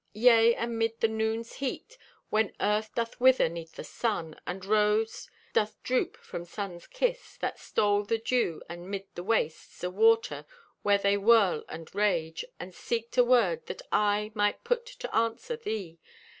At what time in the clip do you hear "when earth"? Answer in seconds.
2.31-2.89